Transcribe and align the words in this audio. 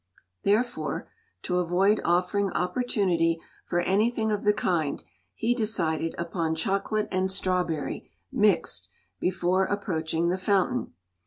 Therefore, 0.41 1.11
to 1.43 1.59
avoid 1.59 2.01
offering 2.03 2.49
opportunity 2.53 3.39
for 3.65 3.81
anything 3.81 4.31
of 4.31 4.43
the 4.43 4.51
kind, 4.51 5.03
he 5.35 5.53
decided 5.53 6.15
upon 6.17 6.55
chocolate 6.55 7.07
and 7.11 7.31
strawberry, 7.31 8.09
mixed, 8.31 8.89
before 9.19 9.65
approaching 9.65 10.29
the 10.29 10.39
fountain. 10.39 10.93